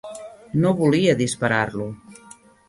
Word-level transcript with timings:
No 0.63 0.71
volia 0.79 1.17
disparar-lo. 1.19 1.87